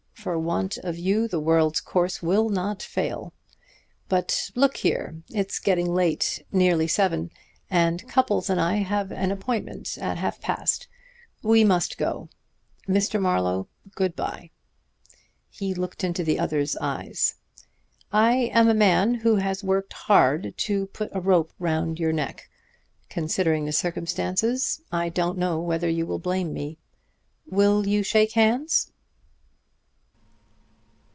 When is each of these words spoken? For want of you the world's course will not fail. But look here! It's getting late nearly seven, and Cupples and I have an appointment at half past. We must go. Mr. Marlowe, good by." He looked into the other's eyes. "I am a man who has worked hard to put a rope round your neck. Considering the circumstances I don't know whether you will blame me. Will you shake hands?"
For 0.13 0.37
want 0.37 0.77
of 0.77 0.99
you 0.99 1.27
the 1.27 1.39
world's 1.39 1.81
course 1.81 2.21
will 2.21 2.47
not 2.49 2.83
fail. 2.83 3.33
But 4.07 4.51
look 4.53 4.77
here! 4.77 5.23
It's 5.33 5.57
getting 5.57 5.91
late 5.95 6.45
nearly 6.51 6.87
seven, 6.87 7.31
and 7.71 8.07
Cupples 8.07 8.47
and 8.47 8.61
I 8.61 8.75
have 8.83 9.11
an 9.11 9.31
appointment 9.31 9.97
at 9.99 10.17
half 10.19 10.39
past. 10.39 10.87
We 11.41 11.63
must 11.63 11.97
go. 11.97 12.29
Mr. 12.87 13.19
Marlowe, 13.19 13.67
good 13.95 14.15
by." 14.15 14.51
He 15.49 15.73
looked 15.73 16.03
into 16.03 16.23
the 16.23 16.37
other's 16.37 16.77
eyes. 16.77 17.37
"I 18.13 18.51
am 18.53 18.69
a 18.69 18.75
man 18.75 19.15
who 19.15 19.37
has 19.37 19.63
worked 19.63 19.93
hard 19.93 20.55
to 20.55 20.85
put 20.85 21.09
a 21.13 21.19
rope 21.19 21.51
round 21.57 21.99
your 21.99 22.13
neck. 22.13 22.47
Considering 23.09 23.65
the 23.65 23.71
circumstances 23.71 24.81
I 24.91 25.09
don't 25.09 25.39
know 25.39 25.59
whether 25.59 25.89
you 25.89 26.05
will 26.05 26.19
blame 26.19 26.53
me. 26.53 26.77
Will 27.47 27.87
you 27.87 28.03
shake 28.03 28.33
hands?" 28.33 28.91